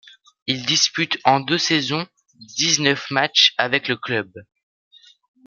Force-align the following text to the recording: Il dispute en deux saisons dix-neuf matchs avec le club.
Il 0.47 0.65
dispute 0.65 1.19
en 1.25 1.41
deux 1.41 1.59
saisons 1.59 2.07
dix-neuf 2.33 3.11
matchs 3.11 3.53
avec 3.59 3.87
le 3.87 3.97
club. 3.97 4.31